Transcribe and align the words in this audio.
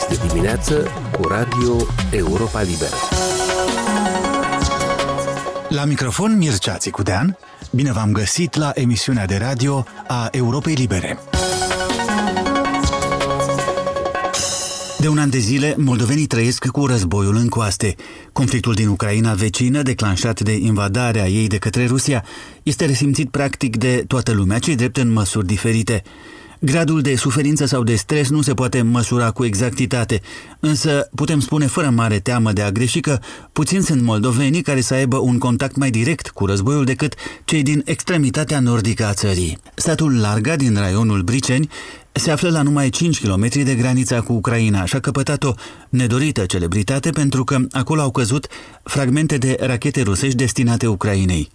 Este 0.00 0.26
dimineață 0.26 0.86
cu 1.12 1.28
Radio 1.28 1.76
Europa 2.10 2.62
Liberă. 2.62 2.94
La 5.68 5.84
microfon 5.84 6.36
Mircea 6.36 6.76
Țicudean, 6.76 7.38
bine 7.70 7.92
v-am 7.92 8.12
găsit 8.12 8.56
la 8.56 8.70
emisiunea 8.74 9.26
de 9.26 9.36
radio 9.36 9.84
a 10.08 10.28
Europei 10.30 10.74
Libere. 10.74 11.18
De 14.98 15.08
un 15.08 15.18
an 15.18 15.30
de 15.30 15.38
zile, 15.38 15.74
moldovenii 15.78 16.26
trăiesc 16.26 16.66
cu 16.66 16.86
războiul 16.86 17.36
în 17.36 17.48
coaste. 17.48 17.94
Conflictul 18.32 18.74
din 18.74 18.88
Ucraina 18.88 19.34
vecină, 19.34 19.82
declanșat 19.82 20.40
de 20.40 20.52
invadarea 20.52 21.28
ei 21.28 21.46
de 21.46 21.58
către 21.58 21.86
Rusia, 21.86 22.24
este 22.62 22.84
resimțit 22.84 23.30
practic 23.30 23.76
de 23.76 24.04
toată 24.06 24.32
lumea, 24.32 24.58
cei 24.58 24.74
drept 24.74 24.96
în 24.96 25.12
măsuri 25.12 25.46
diferite. 25.46 26.02
Gradul 26.62 27.00
de 27.00 27.16
suferință 27.16 27.64
sau 27.64 27.82
de 27.82 27.94
stres 27.94 28.28
nu 28.28 28.42
se 28.42 28.54
poate 28.54 28.82
măsura 28.82 29.30
cu 29.30 29.44
exactitate, 29.44 30.20
însă 30.60 31.08
putem 31.14 31.40
spune 31.40 31.66
fără 31.66 31.90
mare 31.90 32.18
teamă 32.18 32.52
de 32.52 32.62
a 32.62 32.70
greși 32.70 33.00
că 33.00 33.18
puțin 33.52 33.80
sunt 33.80 34.02
moldovenii 34.02 34.62
care 34.62 34.80
să 34.80 34.94
aibă 34.94 35.16
un 35.16 35.38
contact 35.38 35.76
mai 35.76 35.90
direct 35.90 36.28
cu 36.28 36.46
războiul 36.46 36.84
decât 36.84 37.14
cei 37.44 37.62
din 37.62 37.82
extremitatea 37.84 38.60
nordică 38.60 39.06
a 39.06 39.12
țării. 39.12 39.58
Statul 39.74 40.20
Larga 40.20 40.56
din 40.56 40.74
raionul 40.74 41.22
Briceni 41.22 41.68
se 42.12 42.30
află 42.30 42.50
la 42.50 42.62
numai 42.62 42.88
5 42.88 43.20
km 43.20 43.48
de 43.64 43.74
granița 43.74 44.20
cu 44.20 44.32
Ucraina 44.32 44.84
și 44.84 44.96
a 44.96 45.00
căpătat 45.00 45.44
o 45.44 45.54
nedorită 45.88 46.44
celebritate 46.44 47.10
pentru 47.10 47.44
că 47.44 47.58
acolo 47.70 48.00
au 48.00 48.10
căzut 48.10 48.46
fragmente 48.82 49.38
de 49.38 49.56
rachete 49.60 50.02
rusești 50.02 50.36
destinate 50.36 50.86
Ucrainei. 50.86 51.50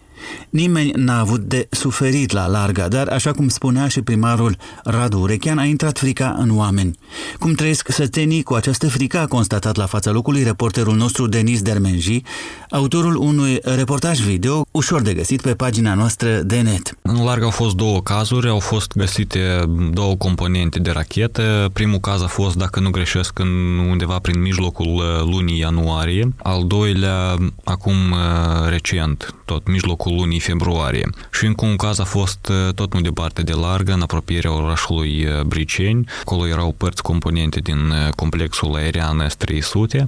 Nimeni 0.49 0.91
n-a 0.95 1.19
avut 1.19 1.41
de 1.41 1.67
suferit 1.71 2.31
la 2.31 2.47
larga, 2.47 2.87
dar, 2.87 3.07
așa 3.07 3.31
cum 3.31 3.47
spunea 3.47 3.87
și 3.87 4.01
primarul 4.01 4.57
Radu 4.83 5.19
Urechean, 5.19 5.57
a 5.57 5.63
intrat 5.63 5.97
frica 5.97 6.35
în 6.39 6.57
oameni. 6.57 6.97
Cum 7.39 7.53
trăiesc 7.53 7.91
sătenii 7.91 8.43
cu 8.43 8.53
această 8.53 8.89
frică, 8.89 9.19
a 9.19 9.25
constatat 9.25 9.75
la 9.75 9.85
fața 9.85 10.11
locului 10.11 10.43
reporterul 10.43 10.95
nostru 10.95 11.27
Denis 11.27 11.61
Dermenji, 11.61 12.21
autorul 12.69 13.15
unui 13.15 13.59
reportaj 13.63 14.19
video 14.19 14.65
ușor 14.71 15.01
de 15.01 15.13
găsit 15.13 15.41
pe 15.41 15.53
pagina 15.53 15.93
noastră 15.93 16.41
de 16.41 16.61
net. 16.61 16.97
În 17.01 17.23
larg 17.23 17.43
au 17.43 17.49
fost 17.49 17.75
două 17.75 18.01
cazuri, 18.01 18.49
au 18.49 18.59
fost 18.59 18.91
găsite 18.95 19.63
două 19.91 20.15
componente 20.15 20.79
de 20.79 20.91
rachetă. 20.91 21.69
Primul 21.73 21.99
caz 21.99 22.21
a 22.21 22.27
fost, 22.27 22.55
dacă 22.55 22.79
nu 22.79 22.89
greșesc, 22.89 23.39
în 23.39 23.77
undeva 23.89 24.19
prin 24.19 24.41
mijlocul 24.41 24.87
uh, 24.87 25.03
lunii 25.31 25.59
ianuarie. 25.59 26.33
Al 26.43 26.67
doilea, 26.67 27.35
acum 27.63 27.93
uh, 28.11 28.69
recent, 28.69 29.35
tot 29.45 29.67
mijlocul 29.67 30.14
lunii 30.15 30.39
februarie. 30.39 31.09
Și 31.31 31.45
încă 31.45 31.65
un 31.65 31.75
caz 31.75 31.99
a 31.99 32.03
fost 32.03 32.47
uh, 32.49 32.73
tot 32.73 32.93
nu 32.93 33.01
departe 33.01 33.41
de 33.41 33.53
largă, 33.53 33.93
în 33.93 34.01
apropierea 34.01 34.53
orașului 34.53 35.27
Briceni. 35.45 36.05
Acolo 36.21 36.47
erau 36.47 36.75
părți 36.77 37.01
componente 37.01 37.59
din 37.59 37.93
complexul 38.15 38.75
aerian 38.75 39.27
S-300, 39.29 40.03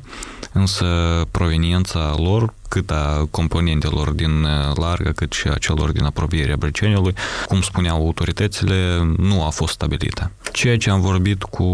însă 0.51 0.85
proveniența 1.31 2.15
lor 2.17 2.53
cât 2.67 2.91
a 2.91 3.27
componentelor 3.31 4.09
din 4.09 4.43
uh, 4.43 4.75
largă, 4.75 5.11
cât 5.11 5.33
și 5.33 5.47
a 5.47 5.53
celor 5.53 5.91
din 5.91 6.03
apropierea 6.03 6.55
Brăceniului, 6.55 7.13
cum 7.45 7.61
spuneau 7.61 7.97
autoritățile, 8.05 9.07
nu 9.17 9.43
a 9.43 9.49
fost 9.49 9.73
stabilită. 9.73 10.31
Ceea 10.51 10.77
ce 10.77 10.89
am 10.89 11.01
vorbit 11.01 11.43
cu 11.43 11.67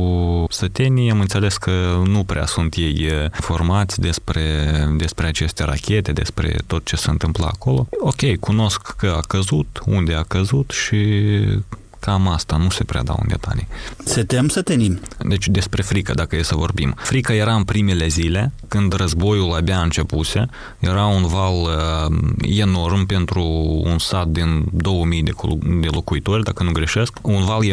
sătenii, 0.50 1.12
am 1.12 1.20
înțeles 1.20 1.58
că 1.58 2.02
nu 2.06 2.24
prea 2.24 2.46
sunt 2.46 2.76
ei 2.76 3.06
uh, 3.06 3.30
formați 3.32 4.00
despre, 4.00 4.44
despre 4.98 5.28
aceste 5.28 5.64
rachete, 5.64 6.12
despre 6.12 6.56
tot 6.68 6.86
ce 6.86 6.96
se 6.96 7.10
întâmplă 7.10 7.46
acolo. 7.46 7.88
Ok, 8.00 8.40
cunosc 8.40 8.96
că 8.98 9.14
a 9.18 9.22
căzut, 9.28 9.82
unde 9.86 10.14
a 10.14 10.24
căzut 10.24 10.72
și 10.72 10.98
Cam 12.06 12.28
asta, 12.28 12.58
nu 12.58 12.70
se 12.70 12.84
prea 12.84 13.04
dau 13.04 13.18
în 13.22 13.28
detalii. 13.28 13.68
Se 14.06 14.24
tem 14.24 14.48
să 14.48 14.62
tenim. 14.62 15.00
Deci 15.28 15.48
despre 15.48 15.82
frică, 15.82 16.14
dacă 16.14 16.36
e 16.36 16.42
să 16.42 16.56
vorbim. 16.56 16.96
Frica 16.98 17.34
era 17.34 17.56
în 17.56 17.64
primele 17.64 18.08
zile, 18.08 18.52
când 18.68 18.94
războiul 18.94 19.54
abia 19.54 19.80
începuse. 19.80 20.46
Era 20.80 21.06
un 21.06 21.26
val 21.26 21.54
uh, 21.54 22.18
enorm 22.42 23.06
pentru 23.06 23.44
un 23.84 23.98
sat 23.98 24.28
din 24.28 24.66
2000 24.72 25.24
de, 25.24 25.32
de 25.82 25.88
locuitori, 25.92 26.44
dacă 26.44 26.64
nu 26.64 26.72
greșesc. 26.72 27.14
Un 27.22 27.46
val 27.46 27.64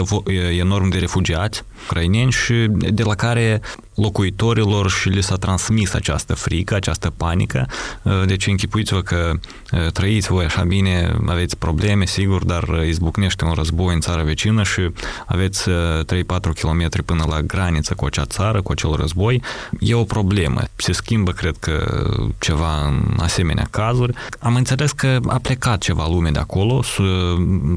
enorm 0.58 0.88
de 0.88 0.98
refugiați 0.98 1.64
ucraineni 1.84 2.30
și 2.30 2.66
de 2.70 3.02
la 3.02 3.14
care 3.14 3.60
locuitorilor 3.94 4.90
și 4.90 5.08
li 5.08 5.22
s-a 5.22 5.36
transmis 5.36 5.94
această 5.94 6.34
frică, 6.34 6.74
această 6.74 7.12
panică. 7.16 7.68
Uh, 8.02 8.22
deci 8.26 8.46
închipuiți-vă 8.46 9.00
că 9.00 9.32
uh, 9.72 9.92
trăiți 9.92 10.28
voi 10.28 10.44
așa 10.44 10.62
bine, 10.62 11.16
aveți 11.26 11.56
probleme, 11.56 12.06
sigur, 12.06 12.44
dar 12.44 12.84
izbucnește 12.86 13.44
un 13.44 13.52
război 13.52 13.94
în 13.94 14.00
țara 14.00 14.22
vecină 14.22 14.62
și 14.62 14.80
aveți 15.26 15.68
3-4 15.68 15.68
uh, 15.68 16.38
km 16.60 17.04
până 17.04 17.24
la 17.28 17.40
graniță 17.40 17.94
cu 17.94 18.04
acea 18.04 18.24
țară, 18.24 18.62
cu 18.62 18.72
acel 18.72 18.92
război. 18.92 19.42
E 19.80 19.94
o 19.94 20.04
problemă. 20.04 20.62
Se 20.76 20.92
schimbă, 20.92 21.30
cred 21.30 21.56
că, 21.60 22.06
ceva 22.38 22.86
în 22.86 23.16
asemenea 23.18 23.66
cazuri. 23.70 24.14
Am 24.38 24.54
înțeles 24.54 24.92
că 24.92 25.18
a 25.26 25.38
plecat 25.42 25.80
ceva 25.80 26.06
lume 26.08 26.30
de 26.30 26.38
acolo. 26.38 26.82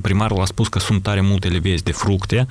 Primarul 0.02 0.42
a 0.42 0.46
spus 0.46 0.68
că 0.68 0.80
sunt 0.80 1.04
tare 1.04 1.22
multe 1.22 1.48
levezi 1.48 1.84
de 1.84 1.92
fructe 1.92 2.46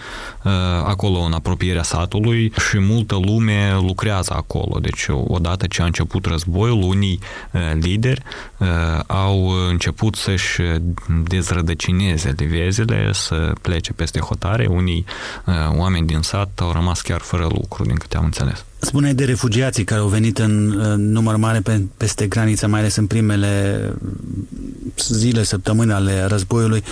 acolo 0.84 1.18
în 1.18 1.32
apropierea 1.32 1.82
satului 1.82 2.52
și 2.68 2.78
multă 2.78 3.18
lume 3.24 3.61
lucrează 3.80 4.32
acolo. 4.36 4.78
Deci, 4.78 5.06
odată 5.08 5.66
ce 5.66 5.82
a 5.82 5.84
început 5.84 6.26
războiul, 6.26 6.82
unii 6.82 7.18
uh, 7.52 7.60
lideri 7.80 8.22
uh, 8.58 8.68
au 9.06 9.48
început 9.68 10.14
să-și 10.14 10.60
dezrădăcineze 11.28 12.34
livezele, 12.36 13.10
să 13.12 13.52
plece 13.60 13.92
peste 13.92 14.18
hotare. 14.18 14.66
Unii 14.66 15.04
uh, 15.46 15.54
oameni 15.76 16.06
din 16.06 16.20
sat 16.20 16.50
au 16.60 16.72
rămas 16.72 17.00
chiar 17.00 17.20
fără 17.20 17.46
lucru, 17.50 17.84
din 17.84 17.96
câte 17.96 18.16
am 18.16 18.24
înțeles. 18.24 18.64
Spune 18.78 19.12
de 19.12 19.24
refugiații 19.24 19.84
care 19.84 20.00
au 20.00 20.08
venit 20.08 20.38
în 20.38 20.52
număr 20.96 21.36
mare 21.36 21.60
pe, 21.60 21.82
peste 21.96 22.26
graniță, 22.26 22.66
mai 22.66 22.80
ales 22.80 22.96
în 22.96 23.06
primele 23.06 23.92
zile, 25.08 25.42
săptămâni 25.42 25.92
ale 25.92 26.24
războiului. 26.24 26.82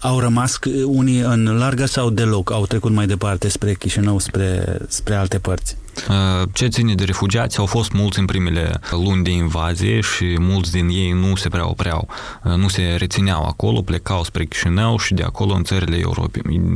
Au 0.00 0.18
rămas 0.20 0.58
unii 0.84 1.20
în 1.20 1.56
largă 1.58 1.84
sau 1.84 2.10
deloc 2.10 2.52
au 2.52 2.66
trecut 2.66 2.92
mai 2.92 3.06
departe 3.06 3.48
spre 3.48 3.74
Chișinău, 3.74 4.18
spre, 4.18 4.78
spre 4.88 5.14
alte 5.14 5.38
părți? 5.38 5.76
Uh, 6.08 6.48
ce 6.52 6.66
ține 6.66 6.94
de 6.94 7.04
refugiați, 7.04 7.58
au 7.58 7.66
fost 7.66 7.92
mulți 7.92 8.18
în 8.18 8.24
primele 8.24 8.80
luni 8.90 9.22
de 9.22 9.30
invazie 9.30 10.00
și 10.00 10.36
mulți 10.38 10.72
din 10.72 10.88
ei 10.88 11.10
nu 11.10 11.36
se 11.36 11.48
prea 11.48 11.68
opreau, 11.68 12.08
uh, 12.42 12.52
nu 12.52 12.68
se 12.68 12.94
rețineau 12.98 13.44
acolo, 13.44 13.80
plecau 13.80 14.24
spre 14.24 14.44
Chișinău 14.44 14.98
și 14.98 15.14
de 15.14 15.22
acolo 15.22 15.54
în 15.54 15.64
țările 15.64 16.02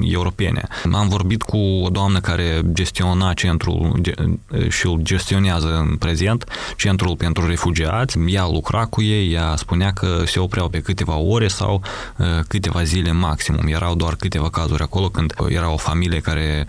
europene. 0.00 0.68
Am 0.92 1.08
vorbit 1.08 1.42
cu 1.42 1.56
o 1.56 1.88
doamnă 1.88 2.20
care 2.20 2.60
gestiona 2.72 3.32
centrul 3.32 4.00
și 4.68 4.86
îl 4.86 4.98
gestionează 5.02 5.86
în 5.88 5.96
prezent, 5.96 6.44
centrul 6.76 7.16
pentru 7.16 7.46
refugiați. 7.46 8.18
Ea 8.26 8.46
lucra 8.46 8.84
cu 8.84 9.02
ei, 9.02 9.32
ea 9.32 9.54
spunea 9.56 9.92
că 9.92 10.22
se 10.26 10.38
opreau 10.38 10.68
pe 10.68 10.80
câteva 10.80 11.16
ore 11.16 11.48
sau 11.48 11.82
uh, 12.16 12.26
câteva 12.48 12.82
zile 12.82 13.12
maximum. 13.12 13.66
Erau 13.66 13.94
doar 13.94 14.14
câteva 14.14 14.50
cazuri 14.50 14.82
acolo 14.82 15.08
când 15.08 15.34
era 15.48 15.70
o 15.70 15.76
familie 15.76 16.20
care 16.20 16.66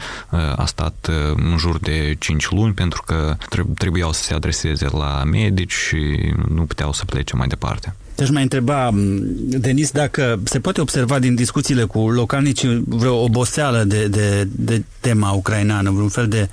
a 0.56 0.66
stat 0.66 1.10
în 1.36 1.58
jur 1.58 1.80
de 1.80 2.16
5 2.20 2.37
5 2.38 2.60
luni 2.60 2.74
pentru 2.74 3.04
că 3.06 3.38
trebuiau 3.78 4.12
să 4.12 4.24
se 4.24 4.34
adreseze 4.34 4.88
la 4.92 5.24
medici 5.24 5.74
și 5.74 6.34
nu 6.50 6.62
puteau 6.62 6.94
să 6.94 7.06
plece 7.06 7.36
mai 7.36 7.48
departe. 7.48 7.96
Te-aș 8.16 8.30
mai 8.30 8.42
întreba, 8.42 8.90
Denis, 9.38 9.92
dacă 9.92 10.40
se 10.44 10.60
poate 10.60 10.82
observa 10.82 11.20
din 11.20 11.36
discuțiile 11.36 11.84
cu 11.84 12.10
localnici 12.10 12.66
vreo 12.86 13.16
oboseală 13.16 13.84
de, 13.84 14.08
de, 14.08 14.48
de 14.52 14.84
tema 15.00 15.32
ucraineană, 15.32 15.92
vreun 15.92 16.10
fel 16.10 16.28
de, 16.28 16.50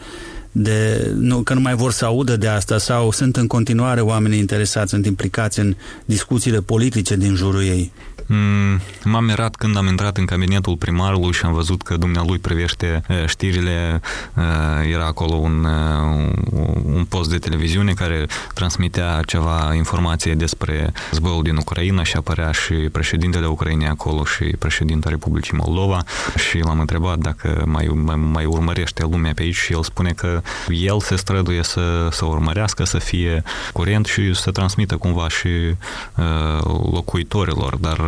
de 0.53 1.11
nu, 1.17 1.41
că 1.41 1.55
nu 1.55 1.61
mai 1.61 1.75
vor 1.75 1.93
să 1.93 2.05
audă 2.05 2.37
de 2.37 2.49
asta 2.49 2.79
sau 2.79 3.11
sunt 3.11 3.37
în 3.37 3.47
continuare 3.47 4.01
oamenii 4.01 4.39
interesați, 4.39 4.91
sunt 4.91 5.07
implicați 5.07 5.59
în 5.59 5.75
discuțiile 6.05 6.61
politice 6.61 7.17
din 7.17 7.35
jurul 7.35 7.63
ei? 7.63 7.93
Mm, 8.27 8.81
m-am 9.05 9.25
mirat 9.25 9.57
când 9.57 9.77
am 9.77 9.87
intrat 9.87 10.17
în 10.17 10.25
cabinetul 10.25 10.77
primarului 10.77 11.33
și 11.33 11.45
am 11.45 11.53
văzut 11.53 11.83
că 11.83 11.97
dumnealui 11.97 12.39
privește 12.39 13.03
știrile. 13.27 14.01
Era 14.93 15.07
acolo 15.07 15.35
un, 15.35 15.67
un 16.85 17.05
post 17.09 17.31
de 17.31 17.39
televiziune 17.39 17.93
care 17.93 18.27
transmitea 18.55 19.21
ceva 19.27 19.75
informație 19.75 20.35
despre 20.35 20.93
războiul 21.11 21.43
din 21.43 21.57
Ucraina 21.57 22.03
și 22.03 22.17
apărea 22.17 22.51
și 22.53 22.75
președintele 22.75 23.47
Ucrainei 23.47 23.89
acolo 23.89 24.25
și 24.25 24.45
președinta 24.45 25.09
Republicii 25.09 25.57
Moldova 25.57 26.05
și 26.37 26.59
l-am 26.59 26.81
întrebat 26.81 27.19
dacă 27.19 27.63
mai, 27.67 27.91
mai, 27.95 28.17
mai 28.17 28.45
urmărește 28.45 29.03
lumea 29.03 29.33
pe 29.35 29.43
aici 29.43 29.55
și 29.55 29.73
el 29.73 29.83
spune 29.83 30.11
că 30.11 30.43
el 30.69 31.01
se 31.01 31.17
străduie 31.17 31.63
să, 31.63 32.09
să 32.11 32.25
urmărească, 32.25 32.85
să 32.85 32.99
fie 32.99 33.43
curent 33.73 34.07
și 34.07 34.35
să 34.35 34.51
transmită 34.51 34.97
cumva 34.97 35.29
și 35.29 35.49
uh, 35.49 36.61
locuitorilor, 36.93 37.77
dar 37.77 37.99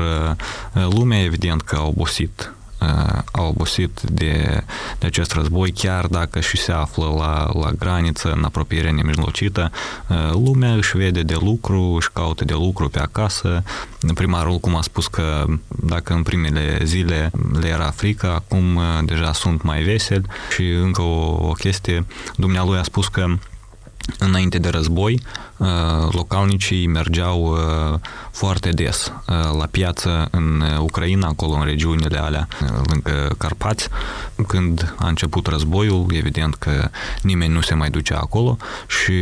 lumea 0.73 1.23
evident 1.23 1.62
că 1.62 1.76
a 1.76 1.87
obosit 1.87 2.56
uh, 2.81 3.23
au 3.32 3.49
obosit 3.49 4.00
de, 4.00 4.62
de 4.99 5.06
acest 5.06 5.32
război, 5.32 5.70
chiar 5.70 6.06
dacă 6.06 6.41
și 6.41 6.56
se 6.56 6.73
află 6.73 7.14
la, 7.19 7.50
la 7.61 7.70
graniță, 7.70 8.32
în 8.32 8.44
apropiere 8.44 8.91
nemijlocită, 8.91 9.70
uh, 10.08 10.31
lumea 10.32 10.73
își 10.73 10.97
vede 10.97 11.23
de 11.23 11.37
lucru, 11.41 11.81
își 11.81 12.11
caută 12.12 12.44
de 12.44 12.53
lucru 12.53 12.88
pe 12.88 12.99
acasă. 12.99 13.62
Primarul, 14.14 14.58
cum 14.58 14.76
a 14.76 14.82
spus 14.82 15.06
că 15.06 15.44
dacă 15.69 16.12
în 16.12 16.23
primele 16.23 16.79
zile 16.85 17.31
le 17.61 17.69
era 17.69 17.91
frică, 17.91 18.26
acum 18.26 18.76
uh, 18.76 18.82
deja 19.05 19.32
sunt 19.32 19.62
mai 19.62 19.82
veseli 19.82 20.26
și 20.55 20.70
încă 20.70 21.02
o, 21.02 21.49
o 21.49 21.52
chestie, 21.52 22.06
dumnealui 22.37 22.79
a 22.79 22.82
spus 22.82 23.09
că 23.09 23.26
Înainte 24.19 24.59
de 24.59 24.69
război, 24.69 25.21
uh, 25.57 25.67
localnicii 26.11 26.87
mergeau 26.87 27.43
uh, 27.43 27.99
foarte 28.31 28.71
des 28.71 29.07
uh, 29.07 29.35
la 29.59 29.67
piață 29.71 30.29
în 30.31 30.63
Ucraina, 30.81 31.29
acolo 31.29 31.53
în 31.53 31.65
regiunile 31.65 32.19
alea, 32.19 32.49
lângă 32.91 33.35
Carpați. 33.39 33.89
Când 34.47 34.95
a 34.99 35.09
început 35.09 35.47
războiul, 35.47 36.07
evident 36.11 36.55
că 36.55 36.89
nimeni 37.23 37.53
nu 37.53 37.61
se 37.61 37.75
mai 37.75 37.91
ducea 37.91 38.19
acolo 38.19 38.57
și 38.87 39.13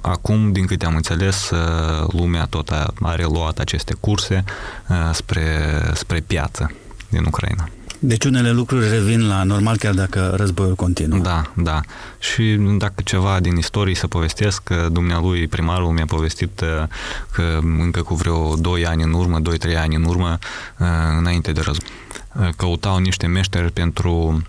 acum, 0.00 0.52
din 0.52 0.66
câte 0.66 0.86
am 0.86 0.94
înțeles, 0.94 1.50
lumea 2.08 2.46
tot 2.46 2.70
a, 2.70 2.86
a 3.02 3.14
reluat 3.14 3.58
aceste 3.58 3.94
curse 4.00 4.44
spre, 5.12 5.80
spre 5.94 6.20
piață 6.20 6.70
din 7.08 7.24
Ucraina. 7.24 7.68
Deci 8.06 8.24
unele 8.24 8.50
lucruri 8.50 8.88
revin 8.88 9.28
la 9.28 9.42
normal 9.42 9.76
chiar 9.76 9.94
dacă 9.94 10.34
războiul 10.36 10.74
continuă. 10.74 11.18
Da, 11.18 11.52
da. 11.56 11.80
Și 12.18 12.56
dacă 12.78 13.02
ceva 13.04 13.40
din 13.40 13.56
istorie 13.56 13.94
să 13.94 14.06
povestesc, 14.06 14.62
că 14.62 14.88
dumnealui 14.92 15.48
primarul 15.48 15.90
mi-a 15.90 16.06
povestit 16.06 16.60
uh, 16.60 16.86
că 17.32 17.58
încă 17.78 18.02
cu 18.02 18.14
vreo 18.14 18.54
2 18.56 18.86
ani 18.86 19.02
în 19.02 19.12
urmă, 19.12 19.38
2-3 19.40 19.76
ani 19.76 19.94
în 19.94 20.04
urmă, 20.04 20.38
uh, 20.78 20.86
înainte 21.18 21.52
de 21.52 21.60
război, 21.60 21.88
uh, 22.40 22.48
căutau 22.56 22.98
niște 22.98 23.26
meșteri 23.26 23.72
pentru 23.72 24.10
Mm, 24.18 24.44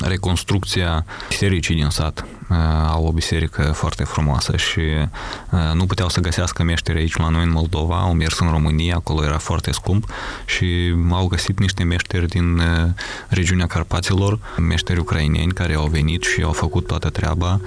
reconstrucția 0.00 1.04
bisericii 1.28 1.74
din 1.74 1.88
sat. 1.88 2.24
Uh, 2.50 2.58
au 2.88 3.04
o 3.04 3.12
biserică 3.12 3.62
foarte 3.62 4.04
frumoasă 4.04 4.56
și 4.56 4.80
uh, 4.80 5.60
nu 5.74 5.86
puteau 5.86 6.08
să 6.08 6.20
găsească 6.20 6.62
meșteri 6.62 6.98
aici 6.98 7.16
la 7.16 7.28
noi 7.28 7.42
în 7.42 7.50
Moldova, 7.50 8.00
au 8.00 8.12
mers 8.12 8.38
în 8.38 8.50
România, 8.50 8.94
acolo 8.94 9.24
era 9.24 9.38
foarte 9.38 9.72
scump 9.72 10.10
și 10.44 10.94
au 11.10 11.26
găsit 11.26 11.58
niște 11.58 11.82
meșteri 11.82 12.26
din 12.26 12.58
uh, 12.58 12.90
regiunea 13.28 13.66
Carpaților, 13.66 14.38
meșteri 14.58 14.98
ucraineni 14.98 15.52
care 15.52 15.74
au 15.74 15.86
venit 15.86 16.22
și 16.22 16.42
au 16.42 16.52
făcut 16.52 16.86
toată 16.86 17.08
treaba, 17.08 17.60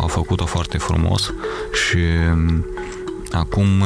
au 0.00 0.06
făcut-o 0.06 0.46
foarte 0.46 0.78
frumos 0.78 1.32
și 1.72 1.98
Acum 3.32 3.84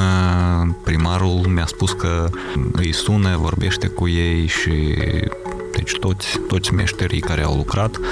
primarul 0.84 1.46
mi-a 1.48 1.66
spus 1.66 1.93
că 1.93 2.31
îi 2.72 2.93
sună, 2.93 3.37
vorbește 3.37 3.87
cu 3.87 4.08
ei 4.08 4.46
și 4.46 4.94
deci 5.76 5.92
toți, 6.00 6.26
toți 6.48 6.72
meșterii 6.72 7.20
care 7.20 7.42
au 7.42 7.56
lucrat 7.56 7.96
uh, 7.96 8.02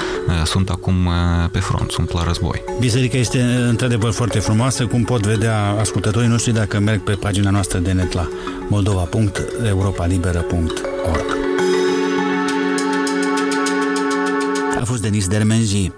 sunt 0.45 0.69
acum 0.69 1.07
uh, 1.07 1.13
pe 1.51 1.59
front, 1.59 1.91
sunt 1.91 2.13
la 2.13 2.23
război. 2.23 2.63
Biserica 2.79 3.17
este 3.17 3.43
într-adevăr 3.43 4.13
foarte 4.13 4.39
frumoasă, 4.39 4.87
cum 4.87 5.05
pot 5.05 5.27
vedea 5.27 5.77
ascultătorii 5.79 6.29
noștri 6.29 6.53
dacă 6.53 6.79
merg 6.79 7.01
pe 7.01 7.13
pagina 7.13 7.51
noastră 7.51 7.79
de 7.79 7.93
net 7.93 8.13
la 8.13 8.29
moldova.europalibera.org 8.69 10.73
A 14.81 14.85
fost 14.85 15.03
Denis 15.03 15.29
Dermenji. 15.29 15.93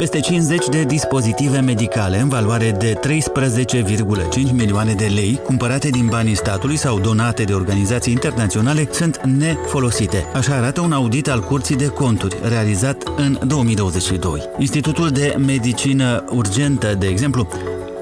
Peste 0.00 0.20
50 0.20 0.68
de 0.68 0.84
dispozitive 0.84 1.60
medicale 1.60 2.18
în 2.18 2.28
valoare 2.28 2.70
de 2.70 2.92
13,5 2.92 4.52
milioane 4.52 4.92
de 4.92 5.06
lei, 5.06 5.40
cumpărate 5.44 5.88
din 5.88 6.06
banii 6.06 6.34
statului 6.34 6.76
sau 6.76 7.00
donate 7.00 7.42
de 7.42 7.52
organizații 7.52 8.12
internaționale, 8.12 8.88
sunt 8.92 9.20
nefolosite. 9.24 10.26
Așa 10.34 10.54
arată 10.54 10.80
un 10.80 10.92
audit 10.92 11.28
al 11.28 11.40
Curții 11.40 11.76
de 11.76 11.86
Conturi, 11.86 12.38
realizat 12.42 13.02
în 13.16 13.38
2022. 13.46 14.42
Institutul 14.58 15.10
de 15.10 15.34
Medicină 15.38 16.24
Urgentă, 16.30 16.94
de 16.98 17.06
exemplu, 17.06 17.48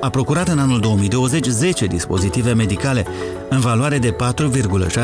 a 0.00 0.11
procurat 0.11 0.49
în 0.49 0.59
anul 0.59 0.81
2020 0.81 1.47
10 1.47 1.87
dispozitive 1.87 2.53
medicale 2.53 3.06
în 3.49 3.61
valoare 3.61 3.99
de 3.99 4.17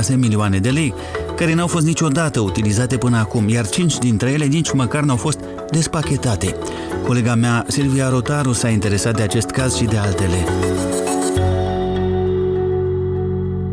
4,6 0.08 0.16
milioane 0.16 0.58
de 0.58 0.70
lei, 0.70 0.94
care 1.36 1.54
n-au 1.54 1.66
fost 1.66 1.86
niciodată 1.86 2.40
utilizate 2.40 2.96
până 2.96 3.16
acum, 3.16 3.48
iar 3.48 3.68
5 3.68 3.98
dintre 3.98 4.30
ele 4.30 4.44
nici 4.44 4.72
măcar 4.72 5.02
n-au 5.02 5.16
fost 5.16 5.38
despachetate. 5.70 6.56
Colega 7.06 7.34
mea, 7.34 7.64
Silvia 7.68 8.08
Rotaru, 8.08 8.52
s-a 8.52 8.68
interesat 8.68 9.16
de 9.16 9.22
acest 9.22 9.50
caz 9.50 9.76
și 9.76 9.84
de 9.84 9.96
altele. 9.96 10.44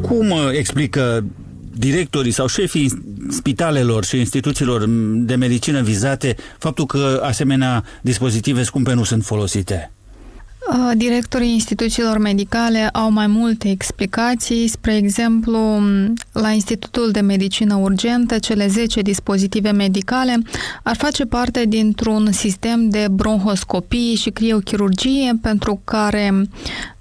Cum 0.02 0.30
uh, 0.30 0.38
explică 0.52 1.24
directorii 1.76 2.32
sau 2.32 2.48
șefii 2.48 3.04
spitalelor 3.30 4.04
și 4.04 4.18
instituțiilor 4.18 4.86
de 5.14 5.36
medicină 5.36 5.82
vizate 5.82 6.36
faptul 6.58 6.86
că 6.86 7.22
asemenea 7.24 7.84
dispozitive 8.02 8.64
scumpe 8.64 8.94
nu 8.94 9.04
sunt 9.04 9.24
folosite? 9.24 9.92
Uh, 10.70 10.92
directorii 10.96 11.52
instituțiilor 11.54 12.18
medicale 12.18 12.90
au 12.94 13.12
mai 13.12 13.28
multe 13.28 13.70
explicații. 13.70 14.68
Spre 14.68 14.96
exemplu, 14.96 15.80
la 16.32 16.50
Institutul 16.50 17.12
de 17.12 17.20
Medicină 17.20 17.76
Urgentă, 17.76 18.40
cele 18.40 18.68
10 18.68 19.02
dispozitive 19.02 19.72
medicale 19.72 20.38
ar 20.84 20.96
face 20.96 21.26
parte 21.26 21.66
dintr-un 21.66 22.32
sistem 22.32 22.90
de 22.90 23.08
bronhoscopie 23.12 24.16
și 24.16 24.30
criochirurgie 24.30 25.40
pentru 25.42 25.82
care 25.84 26.48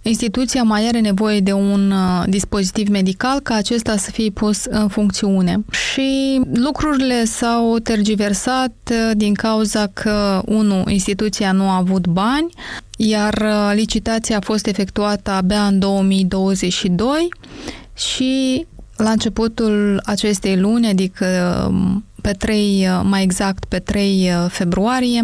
instituția 0.02 0.62
mai 0.62 0.86
are 0.86 1.00
nevoie 1.00 1.40
de 1.40 1.52
un 1.52 1.90
uh, 1.90 2.24
dispozitiv 2.26 2.88
medical 2.88 3.40
ca 3.40 3.54
acesta 3.54 3.96
să 3.96 4.10
fie 4.10 4.30
pus 4.30 4.64
în 4.64 4.88
funcțiune. 4.88 5.64
Și 5.70 6.40
lucrurile 6.54 7.24
s-au 7.24 7.78
tergiversat 7.78 8.72
uh, 8.90 9.10
din 9.16 9.34
cauza 9.34 9.86
că, 9.92 10.42
unu, 10.46 10.84
instituția 10.86 11.52
nu 11.52 11.68
a 11.68 11.76
avut 11.76 12.06
bani, 12.06 12.52
iar 12.96 13.34
uh, 13.34 13.72
licitația 13.74 14.36
a 14.36 14.44
fost 14.44 14.66
efectuată 14.66 15.30
abia 15.30 15.66
în 15.66 15.78
2022 15.78 17.28
și 17.94 18.66
la 18.96 19.10
începutul 19.10 20.00
acestei 20.04 20.56
luni, 20.56 20.88
adică 20.88 21.26
um, 21.68 22.04
pe 22.22 22.30
3, 22.32 22.88
mai 23.02 23.22
exact 23.22 23.64
pe 23.64 23.78
3 23.78 24.30
februarie, 24.48 25.22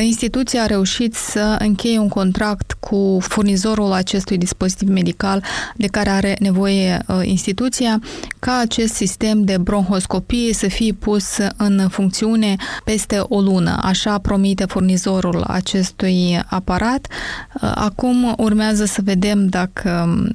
Instituția 0.00 0.62
a 0.62 0.66
reușit 0.66 1.14
să 1.14 1.56
încheie 1.58 1.98
un 1.98 2.08
contract 2.08 2.76
cu 2.80 3.18
furnizorul 3.20 3.92
acestui 3.92 4.38
dispozitiv 4.38 4.88
medical 4.88 5.44
de 5.76 5.86
care 5.86 6.10
are 6.10 6.36
nevoie 6.40 7.02
uh, 7.06 7.20
instituția 7.22 8.00
ca 8.38 8.58
acest 8.58 8.94
sistem 8.94 9.44
de 9.44 9.58
bronhoscopie 9.58 10.52
să 10.52 10.68
fie 10.68 10.92
pus 10.92 11.36
în 11.56 11.88
funcțiune 11.88 12.56
peste 12.84 13.18
o 13.28 13.40
lună. 13.40 13.78
Așa 13.82 14.18
promite 14.18 14.64
furnizorul 14.64 15.42
acestui 15.42 16.40
aparat. 16.46 17.06
Uh, 17.54 17.72
acum 17.74 18.34
urmează 18.36 18.84
să 18.84 19.00
vedem 19.04 19.46
dacă 19.46 20.04
um, 20.06 20.34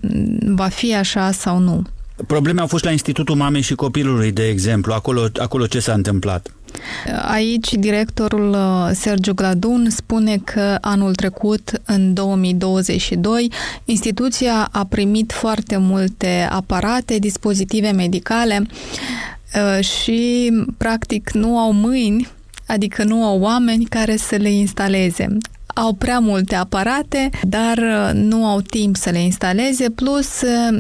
va 0.56 0.68
fi 0.68 0.96
așa 0.96 1.32
sau 1.32 1.60
nu. 1.60 1.82
Probleme 2.28 2.62
au 2.62 2.68
fost 2.68 2.84
la 2.84 2.92
Institutul 2.92 3.36
Mamei 3.36 3.62
și 3.62 3.76
Copilului, 3.76 4.32
de 4.32 4.48
exemplu. 4.48 4.94
Acolo, 4.94 5.28
acolo 5.38 5.66
ce 5.66 5.80
s-a 5.80 5.94
întâmplat? 5.94 6.52
Aici 7.28 7.74
directorul 7.74 8.50
uh, 8.50 8.90
Sergiu 8.94 9.34
Gladun 9.34 9.90
spune 9.90 10.38
că 10.38 10.78
anul 10.82 11.16
trecut, 11.16 11.82
în 11.86 12.14
2022, 12.14 13.52
instituția 13.86 14.70
a 14.72 14.86
primit 14.86 15.32
foarte 15.32 15.78
multe 15.78 16.48
aparate, 16.50 17.18
dispozitive 17.18 17.92
medicale 17.92 18.62
uh, 18.66 19.84
și 19.86 20.52
practic 20.78 21.32
nu 21.32 21.58
au 21.58 21.72
mâini, 21.72 22.28
adică 22.68 23.04
nu 23.04 23.26
au 23.26 23.40
oameni 23.40 23.86
care 23.86 24.16
să 24.16 24.36
le 24.36 24.52
instaleze 24.52 25.38
au 25.76 25.94
prea 25.94 26.20
multe 26.20 26.56
aparate, 26.56 27.30
dar 27.48 27.78
uh, 27.78 28.10
nu 28.14 28.46
au 28.46 28.62
timp 28.62 28.96
să 28.96 29.10
le 29.10 29.22
instaleze, 29.22 29.90
plus 29.90 30.28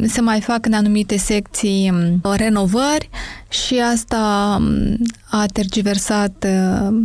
se 0.05 0.21
mai 0.21 0.41
fac 0.41 0.65
în 0.65 0.73
anumite 0.73 1.17
secții 1.17 1.91
um, 1.93 2.31
renovări 2.35 3.09
și 3.49 3.79
asta 3.93 4.55
um, 4.59 4.97
a 5.29 5.45
tergiversat 5.45 6.45
uh, 6.47 6.97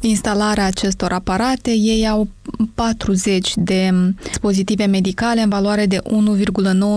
instalarea 0.00 0.66
acestor 0.66 1.12
aparate. 1.12 1.70
Ei 1.70 2.08
au 2.08 2.28
40 2.74 3.52
de 3.56 3.90
dispozitive 4.22 4.84
medicale 4.84 5.40
în 5.40 5.48
valoare 5.48 5.86
de 5.86 5.98
1,9 5.98 6.02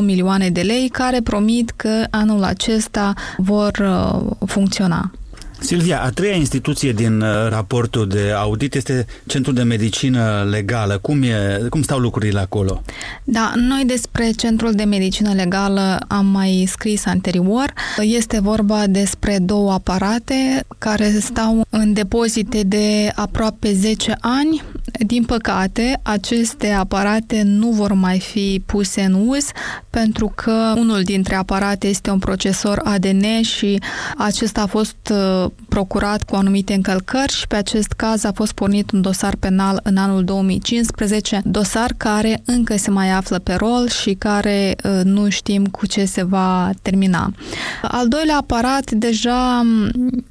milioane 0.02 0.50
de 0.50 0.62
lei 0.62 0.88
care 0.88 1.22
promit 1.22 1.70
că 1.70 2.06
anul 2.10 2.44
acesta 2.44 3.14
vor 3.38 3.72
uh, 3.82 4.48
funcționa. 4.48 5.12
Silvia, 5.60 6.02
a 6.02 6.10
treia 6.10 6.36
instituție 6.36 6.92
din 6.92 7.22
uh, 7.22 7.28
raportul 7.50 8.08
de 8.08 8.32
audit 8.38 8.76
este 8.76 9.06
Centrul 9.28 9.54
de 9.54 9.64
Medicină 9.64 10.48
Legală. 10.50 10.98
Cum, 11.02 11.22
e, 11.24 11.60
cum 11.70 11.82
stau 11.82 12.00
lucrurile 12.00 12.40
acolo? 12.40 12.82
Da, 13.24 13.54
noi 13.56 13.84
despre 13.86 14.32
Centrul 14.32 14.72
de 14.72 14.84
Medicină 14.84 15.34
Legală 15.34 16.00
am 16.08 16.26
mai 16.26 16.66
scris 16.68 17.06
anterior. 17.06 17.74
Este 18.02 18.40
vorba 18.40 18.88
despre 18.88 19.38
două 19.42 19.72
aparate 19.72 20.66
care 20.78 21.18
stau 21.20 21.66
în 21.70 21.94
depozite 21.94 22.64
de 22.64 23.12
aproape 23.16 23.74
10 23.74 24.18
ani 24.20 24.64
din 25.06 25.24
păcate, 25.24 26.00
aceste 26.04 26.72
aparate 26.72 27.42
nu 27.46 27.70
vor 27.70 27.94
mai 27.94 28.20
fi 28.20 28.62
puse 28.66 29.02
în 29.02 29.14
uz 29.28 29.46
pentru 29.90 30.32
că 30.36 30.74
unul 30.78 31.02
dintre 31.02 31.36
aparate 31.36 31.88
este 31.88 32.10
un 32.10 32.20
procesor 32.20 32.82
ADN 32.84 33.42
și 33.42 33.82
acesta 34.18 34.62
a 34.62 34.66
fost 34.66 34.96
uh, 35.12 35.52
procurat 35.70 36.24
cu 36.24 36.36
anumite 36.36 36.74
încălcări 36.74 37.34
și 37.34 37.48
pe 37.48 37.56
acest 37.56 37.92
caz 37.92 38.24
a 38.24 38.32
fost 38.32 38.52
pornit 38.52 38.92
un 38.92 39.02
dosar 39.02 39.36
penal 39.36 39.80
în 39.84 39.98
anul 39.98 40.24
2015, 40.24 41.42
dosar 41.46 41.94
care 41.98 42.42
încă 42.46 42.78
se 42.78 42.92
mai 42.92 43.10
află 43.10 43.40
pe 43.40 43.54
rol 43.54 43.88
și 43.88 44.14
care 44.14 44.76
uh, 44.84 45.02
nu 45.04 45.30
știm 45.30 45.66
cu 45.66 45.86
ce 45.86 46.06
se 46.06 46.24
va 46.24 46.70
termina. 46.82 47.34
Al 47.82 48.08
doilea 48.08 48.38
aparat 48.38 48.92
deja 48.92 49.64
Mm, 49.64 50.26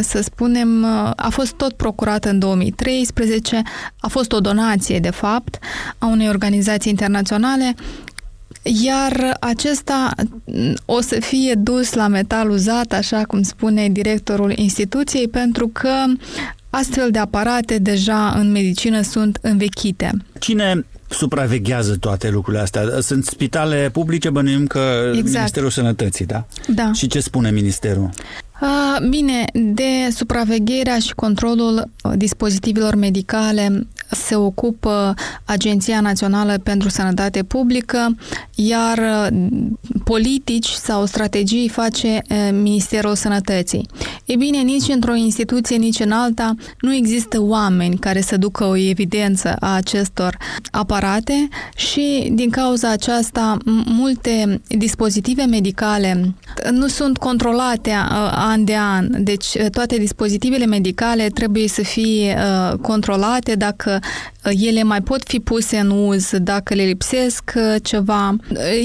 să 0.00 0.22
spunem, 0.22 0.84
a 1.16 1.28
fost 1.30 1.52
tot 1.52 1.72
procurată 1.72 2.28
în 2.28 2.38
2013, 2.38 3.62
a 4.00 4.08
fost 4.08 4.32
o 4.32 4.40
donație, 4.40 4.98
de 4.98 5.10
fapt, 5.10 5.58
a 5.98 6.06
unei 6.06 6.28
organizații 6.28 6.90
internaționale, 6.90 7.74
iar 8.62 9.36
acesta 9.40 10.10
mm, 10.44 10.74
o 10.84 11.00
să 11.00 11.16
fie 11.20 11.54
dus 11.54 11.92
la 11.92 12.08
metal 12.08 12.50
uzat, 12.50 12.92
așa 12.92 13.22
cum 13.22 13.42
spune 13.42 13.88
directorul 13.88 14.52
instituției, 14.56 15.28
pentru 15.28 15.68
că 15.72 15.90
astfel 16.70 17.10
de 17.10 17.18
aparate 17.18 17.78
deja 17.78 18.28
în 18.28 18.50
medicină 18.50 19.00
sunt 19.02 19.38
învechite. 19.42 20.10
Cine 20.38 20.84
supraveghează 21.08 21.96
toate 21.96 22.30
lucrurile 22.30 22.62
astea? 22.62 22.82
Sunt 23.00 23.24
spitale 23.24 23.90
publice, 23.92 24.30
bănuim 24.30 24.66
că 24.66 25.10
exact. 25.14 25.34
Ministerul 25.36 25.70
Sănătății, 25.70 26.26
da? 26.26 26.46
Da. 26.66 26.92
Și 26.92 27.06
ce 27.06 27.20
spune 27.20 27.50
Ministerul? 27.50 28.10
Bine, 29.08 29.44
de 29.52 30.08
supravegherea 30.10 30.98
și 30.98 31.14
controlul 31.14 31.90
dispozitivelor 32.16 32.94
medicale 32.94 33.86
se 34.10 34.34
ocupă 34.36 35.14
Agenția 35.44 36.00
Națională 36.00 36.58
pentru 36.62 36.88
Sănătate 36.88 37.42
Publică, 37.42 38.16
iar 38.54 39.30
politici 40.04 40.68
sau 40.68 41.06
strategii 41.06 41.68
face 41.68 42.22
Ministerul 42.52 43.14
Sănătății. 43.14 43.88
E 44.28 44.36
bine, 44.36 44.58
nici 44.58 44.88
într-o 44.88 45.14
instituție, 45.14 45.76
nici 45.76 46.00
în 46.00 46.10
alta 46.10 46.54
nu 46.80 46.94
există 46.94 47.40
oameni 47.40 47.98
care 47.98 48.20
să 48.20 48.36
ducă 48.36 48.64
o 48.64 48.76
evidență 48.76 49.56
a 49.60 49.74
acestor 49.74 50.36
aparate 50.70 51.48
și 51.76 52.30
din 52.32 52.50
cauza 52.50 52.90
aceasta 52.90 53.56
multe 53.84 54.60
dispozitive 54.68 55.44
medicale 55.44 56.34
nu 56.70 56.86
sunt 56.86 57.18
controlate 57.18 57.92
an 58.34 58.64
de 58.64 58.76
an. 58.76 59.24
Deci 59.24 59.46
toate 59.72 59.96
dispozitivele 59.96 60.66
medicale 60.66 61.28
trebuie 61.28 61.68
să 61.68 61.82
fie 61.82 62.38
controlate 62.82 63.54
dacă 63.54 63.98
ele 64.42 64.82
mai 64.82 65.00
pot 65.02 65.22
fi 65.24 65.38
puse 65.38 65.78
în 65.78 65.90
uz 65.90 66.30
dacă 66.38 66.74
le 66.74 66.82
lipsesc 66.82 67.52
ceva. 67.82 68.36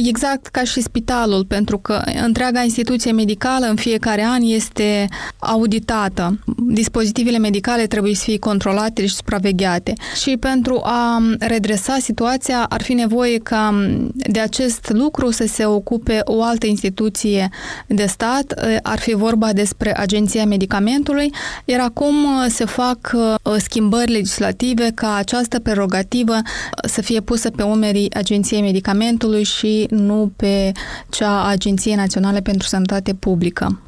Exact 0.07 0.47
ca 0.47 0.63
și 0.63 0.81
spitalul, 0.81 1.45
pentru 1.45 1.77
că 1.77 2.01
întreaga 2.23 2.63
instituție 2.63 3.11
medicală 3.11 3.65
în 3.65 3.75
fiecare 3.75 4.23
an 4.23 4.41
este 4.41 5.07
auditată. 5.39 6.39
Dispozitivele 6.67 7.37
medicale 7.37 7.87
trebuie 7.87 8.15
să 8.15 8.23
fie 8.23 8.39
controlate 8.39 9.05
și 9.05 9.15
supravegheate. 9.15 9.93
Și 10.21 10.37
pentru 10.37 10.79
a 10.83 11.21
redresa 11.39 11.97
situația 11.99 12.65
ar 12.69 12.81
fi 12.81 12.93
nevoie 12.93 13.37
ca 13.37 13.87
de 14.13 14.39
acest 14.39 14.89
lucru 14.89 15.31
să 15.31 15.45
se 15.47 15.65
ocupe 15.65 16.19
o 16.23 16.43
altă 16.43 16.65
instituție 16.65 17.49
de 17.87 18.05
stat. 18.05 18.53
Ar 18.81 18.99
fi 18.99 19.13
vorba 19.13 19.53
despre 19.53 19.99
Agenția 19.99 20.45
Medicamentului, 20.45 21.33
iar 21.65 21.79
acum 21.79 22.15
se 22.47 22.65
fac 22.65 23.15
schimbări 23.57 24.11
legislative 24.11 24.91
ca 24.95 25.15
această 25.15 25.59
prerogativă 25.59 26.35
să 26.83 27.01
fie 27.01 27.19
pusă 27.19 27.49
pe 27.49 27.63
umerii 27.63 28.13
Agenției 28.13 28.61
Medicamentului 28.61 29.43
și 29.43 29.87
nu 29.89 30.31
pe 30.35 30.71
cea 31.09 31.41
a 31.41 31.47
Agenției 31.49 31.95
Naționale 31.95 32.41
pentru 32.41 32.67
Sănătate 32.67 33.13
Publică. 33.13 33.81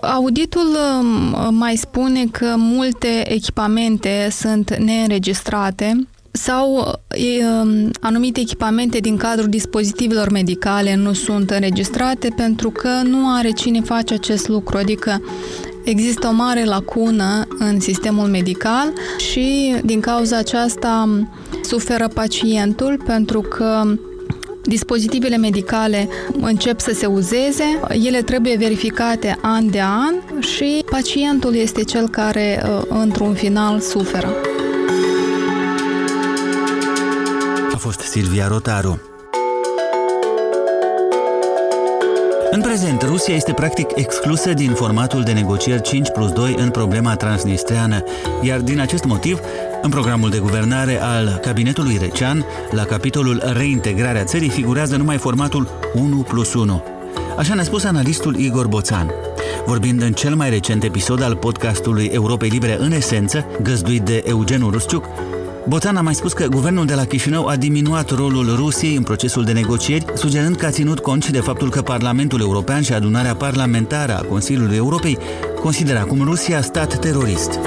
Auditul 0.00 0.76
um, 1.00 1.54
mai 1.54 1.76
spune 1.76 2.24
că 2.30 2.54
multe 2.56 3.32
echipamente 3.32 4.28
sunt 4.30 4.76
neînregistrate 4.76 6.06
sau 6.30 6.76
um, 6.76 7.90
anumite 8.00 8.40
echipamente 8.40 8.98
din 8.98 9.16
cadrul 9.16 9.48
dispozitivelor 9.48 10.30
medicale 10.30 10.94
nu 10.94 11.12
sunt 11.12 11.50
înregistrate 11.50 12.28
pentru 12.36 12.70
că 12.70 12.88
nu 13.04 13.34
are 13.34 13.50
cine 13.50 13.80
face 13.80 14.14
acest 14.14 14.48
lucru, 14.48 14.76
adică 14.76 15.22
există 15.84 16.26
o 16.26 16.32
mare 16.32 16.64
lacună 16.64 17.46
în 17.58 17.80
sistemul 17.80 18.26
medical 18.28 18.92
și 19.30 19.74
din 19.84 20.00
cauza 20.00 20.36
aceasta 20.36 21.24
suferă 21.62 22.08
pacientul 22.08 23.02
pentru 23.06 23.40
că 23.40 23.82
dispozitivele 24.64 25.36
medicale 25.36 26.08
încep 26.40 26.80
să 26.80 26.92
se 26.94 27.06
uzeze, 27.06 27.80
ele 28.06 28.22
trebuie 28.22 28.56
verificate 28.56 29.38
an 29.40 29.70
de 29.70 29.80
an 29.80 30.40
și 30.40 30.84
pacientul 30.90 31.54
este 31.54 31.82
cel 31.82 32.08
care 32.08 32.62
uh, 32.64 32.82
într-un 32.88 33.34
final 33.34 33.80
suferă. 33.80 34.34
A 37.72 37.76
fost 37.76 38.00
Silvia 38.00 38.46
Rotaru. 38.48 39.00
În 42.50 42.60
prezent, 42.60 43.02
Rusia 43.02 43.34
este 43.34 43.52
practic 43.52 43.88
exclusă 43.94 44.52
din 44.52 44.72
formatul 44.72 45.22
de 45.22 45.32
negocieri 45.32 45.82
5 45.82 46.10
plus 46.10 46.32
2 46.32 46.54
în 46.58 46.70
problema 46.70 47.16
transnistreană, 47.16 48.02
iar 48.42 48.60
din 48.60 48.80
acest 48.80 49.04
motiv, 49.04 49.40
în 49.84 49.90
programul 49.90 50.30
de 50.30 50.38
guvernare 50.38 51.02
al 51.02 51.38
cabinetului 51.42 51.96
Recean, 52.00 52.44
la 52.70 52.84
capitolul 52.84 53.42
Reintegrarea 53.52 54.24
țării 54.24 54.48
figurează 54.48 54.96
numai 54.96 55.16
formatul 55.16 55.68
1 55.94 56.16
plus 56.16 56.54
1. 56.54 56.82
Așa 57.38 57.54
ne-a 57.54 57.64
spus 57.64 57.84
analistul 57.84 58.36
Igor 58.36 58.66
Boțan. 58.66 59.10
Vorbind 59.66 60.02
în 60.02 60.12
cel 60.12 60.34
mai 60.34 60.50
recent 60.50 60.82
episod 60.82 61.22
al 61.22 61.36
podcastului 61.36 62.04
Europei 62.04 62.48
Libere 62.48 62.76
în 62.80 62.92
esență, 62.92 63.46
găzduit 63.62 64.02
de 64.02 64.22
Eugen 64.26 64.60
Rusciuc, 64.70 65.04
Botan 65.68 65.96
a 65.96 66.00
mai 66.00 66.14
spus 66.14 66.32
că 66.32 66.46
guvernul 66.46 66.86
de 66.86 66.94
la 66.94 67.04
Chișinău 67.04 67.46
a 67.46 67.56
diminuat 67.56 68.10
rolul 68.10 68.54
Rusiei 68.56 68.96
în 68.96 69.02
procesul 69.02 69.44
de 69.44 69.52
negocieri, 69.52 70.04
sugerând 70.14 70.56
că 70.56 70.66
a 70.66 70.70
ținut 70.70 70.98
cont 70.98 71.22
și 71.22 71.30
de 71.30 71.40
faptul 71.40 71.70
că 71.70 71.82
Parlamentul 71.82 72.40
European 72.40 72.82
și 72.82 72.92
adunarea 72.92 73.34
parlamentară 73.34 74.16
a 74.16 74.24
Consiliului 74.24 74.76
Europei 74.76 75.18
consideră 75.60 75.98
acum 75.98 76.22
Rusia 76.22 76.62
stat 76.62 76.98
terorist. 76.98 77.58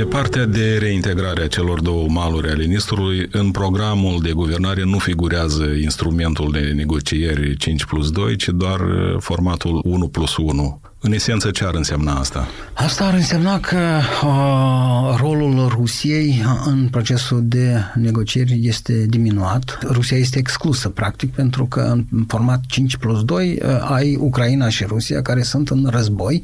Pe 0.00 0.06
partea 0.06 0.46
de 0.46 0.78
reintegrare 0.78 1.42
a 1.42 1.48
celor 1.48 1.80
două 1.80 2.08
maluri 2.08 2.48
ale 2.48 2.64
Nistrului, 2.64 3.28
în 3.32 3.50
programul 3.50 4.20
de 4.22 4.32
guvernare 4.32 4.84
nu 4.84 4.98
figurează 4.98 5.64
instrumentul 5.64 6.52
de 6.52 6.72
negocieri 6.74 7.56
5 7.56 7.84
plus 7.84 8.10
2, 8.10 8.36
ci 8.36 8.48
doar 8.48 8.80
formatul 9.18 9.80
1 9.84 10.08
plus 10.08 10.36
1 10.36 10.80
în 11.02 11.12
esență, 11.12 11.50
ce 11.50 11.64
ar 11.64 11.74
însemna 11.74 12.14
asta? 12.14 12.48
Asta 12.72 13.04
ar 13.04 13.14
însemna 13.14 13.60
că 13.60 14.00
uh, 14.24 15.16
rolul 15.20 15.68
Rusiei 15.68 16.42
în 16.66 16.88
procesul 16.90 17.40
de 17.42 17.76
negocieri 17.94 18.58
este 18.62 19.06
diminuat. 19.06 19.78
Rusia 19.82 20.16
este 20.16 20.38
exclusă, 20.38 20.88
practic, 20.88 21.32
pentru 21.32 21.64
că 21.64 21.80
în 22.10 22.24
format 22.28 22.60
5 22.66 22.96
plus 22.96 23.24
2 23.24 23.58
uh, 23.62 23.90
ai 23.90 24.16
Ucraina 24.16 24.68
și 24.68 24.84
Rusia 24.84 25.22
care 25.22 25.42
sunt 25.42 25.68
în 25.68 25.88
război, 25.90 26.42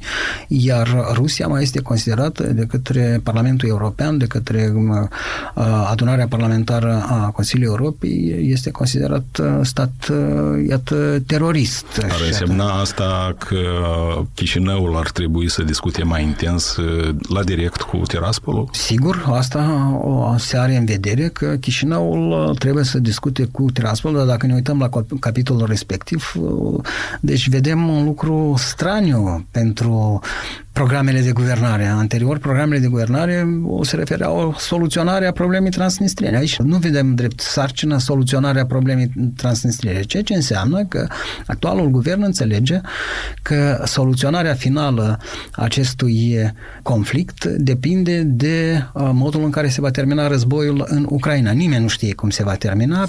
iar 0.48 1.08
Rusia 1.12 1.46
mai 1.46 1.62
este 1.62 1.80
considerată 1.80 2.42
de 2.42 2.66
către 2.66 3.20
Parlamentul 3.22 3.68
European, 3.68 4.18
de 4.18 4.26
către 4.26 4.72
uh, 4.74 5.08
adunarea 5.90 6.26
parlamentară 6.26 7.04
a 7.08 7.30
Consiliului 7.30 7.74
Europei, 7.78 8.34
este 8.50 8.70
considerat 8.70 9.38
uh, 9.40 9.46
stat, 9.62 9.92
uh, 10.10 10.16
iată, 10.68 11.22
terorist. 11.26 11.86
Ar 12.02 12.20
însemna 12.26 12.80
asta 12.80 13.34
că 13.38 13.58
Chișinăul 14.46 14.96
ar 14.96 15.10
trebui 15.10 15.50
să 15.50 15.62
discute 15.62 16.04
mai 16.04 16.22
intens 16.22 16.76
uh, 16.76 17.14
la 17.28 17.42
direct 17.42 17.80
cu 17.80 17.96
Tiraspolul? 17.96 18.68
Sigur, 18.72 19.24
asta 19.26 19.90
o 20.02 20.36
se 20.38 20.58
are 20.58 20.76
în 20.76 20.84
vedere 20.84 21.28
că 21.28 21.56
Chișinăul 21.60 22.48
uh, 22.48 22.58
trebuie 22.58 22.84
să 22.84 22.98
discute 22.98 23.44
cu 23.44 23.70
Tiraspolul, 23.70 24.16
dar 24.16 24.26
dacă 24.26 24.46
ne 24.46 24.54
uităm 24.54 24.78
la 24.78 24.88
capitolul 25.20 25.66
respectiv, 25.66 26.32
uh, 26.36 26.80
deci 27.20 27.48
vedem 27.48 27.88
un 27.88 28.04
lucru 28.04 28.54
straniu 28.58 29.46
pentru 29.50 30.20
programele 30.76 31.20
de 31.20 31.32
guvernare. 31.32 31.86
Anterior, 31.86 32.38
programele 32.38 32.80
de 32.80 32.86
guvernare 32.86 33.46
o 33.64 33.84
se 33.84 33.96
refereau 33.96 34.36
o 34.36 34.52
soluționare 34.58 35.26
a 35.26 35.32
problemei 35.32 35.70
transnistriene. 35.70 36.36
Aici 36.36 36.58
nu 36.58 36.76
vedem 36.76 37.14
drept 37.14 37.40
sarcină 37.40 37.98
soluționarea 37.98 38.66
problemei 38.66 39.10
transnistriene, 39.36 40.00
ceea 40.02 40.22
ce 40.22 40.34
înseamnă 40.34 40.84
că 40.84 41.06
actualul 41.46 41.88
guvern 41.88 42.22
înțelege 42.22 42.80
că 43.42 43.82
soluționarea 43.84 44.54
finală 44.54 45.18
acestui 45.52 46.52
conflict 46.82 47.44
depinde 47.44 48.22
de 48.22 48.82
uh, 48.92 49.10
modul 49.12 49.44
în 49.44 49.50
care 49.50 49.68
se 49.68 49.80
va 49.80 49.90
termina 49.90 50.26
războiul 50.28 50.86
în 50.88 51.06
Ucraina. 51.08 51.50
Nimeni 51.50 51.82
nu 51.82 51.88
știe 51.88 52.14
cum 52.14 52.30
se 52.30 52.42
va 52.42 52.54
termina. 52.54 53.08